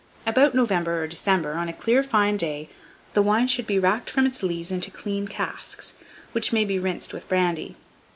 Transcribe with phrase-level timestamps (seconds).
[0.25, 2.69] About November or December, on a clear fine day,
[3.13, 5.93] the wine should he racked from its lees into clean casks,
[6.31, 7.75] which may be rinsed with brandy.